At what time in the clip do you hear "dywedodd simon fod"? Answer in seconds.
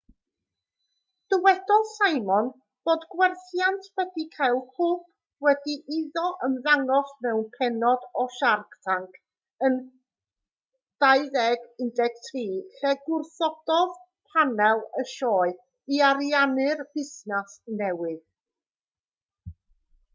1.31-3.03